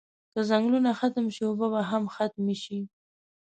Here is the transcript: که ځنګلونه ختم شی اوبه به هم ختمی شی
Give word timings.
که 0.33 0.39
ځنګلونه 0.49 0.89
ختم 0.99 1.25
شی 1.35 1.41
اوبه 1.47 1.67
به 1.73 1.81
هم 1.89 2.03
ختمی 2.15 2.55
شی 2.63 2.79